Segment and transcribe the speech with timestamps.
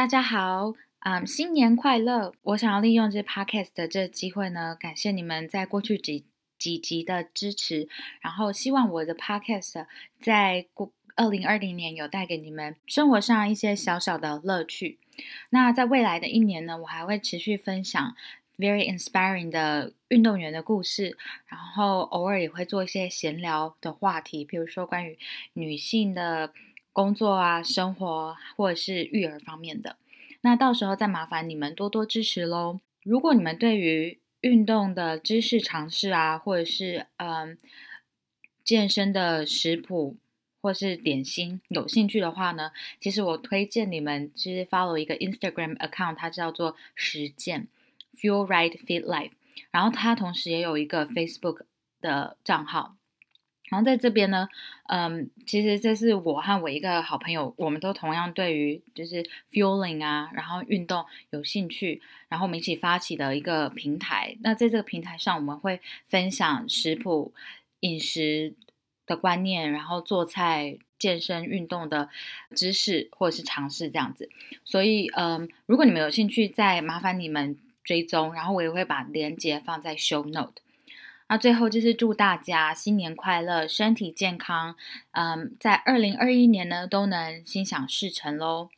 [0.00, 2.32] 大家好，嗯，新年快乐！
[2.40, 6.24] 我想要利用这 podcast 的这个机会呢，感谢你们在过去几
[6.58, 7.86] 几集的支持，
[8.22, 9.84] 然后希望我的 podcast
[10.18, 14.98] 在过二零二零年有带给你们生活上一些小小的乐趣。
[15.50, 18.16] 那在未来的一年呢，我还会持续分享
[18.56, 25.18] very inspiring 的运动员的故事，然后偶尔也会做一些闲聊的话题，比如说关于
[25.52, 26.54] 女性的。
[26.92, 29.96] 工作啊，生活或者是育儿方面的，
[30.40, 32.80] 那到时候再麻烦你们多多支持喽。
[33.02, 37.56] 如果你们对于运动的知识尝试啊，或者是嗯
[38.64, 40.16] 健身的食谱
[40.60, 47.68] 或是点心有兴趣的话呢，其实我推荐你们就是 follow 一个 Instagram account，它叫做实践
[48.16, 49.32] Feel Right Fit Life，
[49.70, 51.62] 然后它同时也有一个 Facebook
[52.00, 52.96] 的账号。
[53.70, 54.48] 然后在这边呢，
[54.88, 64.36] 嗯，其实这是我和我一个好朋友，我们都同样对于就是 fueling 啊，然后运动有兴趣，然后我们一起发起的一个平台。
[64.40, 67.32] 那在这个平台上，我们会分享食谱、
[67.80, 68.54] 饮食
[69.06, 72.08] 的观念，然后做菜、健身、运动的
[72.56, 74.28] 知识或者是尝试这样子。
[74.64, 80.60] 所以，嗯，如果你们有兴趣，再麻烦你们追踪，然后我也会把链接放在 show note。
[81.30, 84.74] 那最后就是祝大家新年快乐，身体健康，
[85.12, 88.68] 嗯，在二零二一年呢都能心想事成喽。